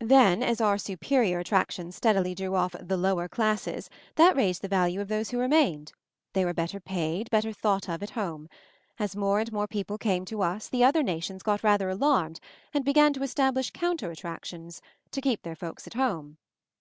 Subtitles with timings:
[0.00, 4.66] Then, as our superior attrac tions steadily drew off 'the lower classes,' that raised the
[4.66, 5.92] value of those who remained.
[6.32, 8.48] They were better paid, better thought of at home.
[8.98, 12.42] As more and more people came to us, the other nations got rather alarmed, MOVING
[12.42, 16.38] THE MOUNTAIN 57 and began to establish counter attractions— to keep their folks at home.